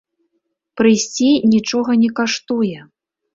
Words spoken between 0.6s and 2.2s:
Прыйсці нічога не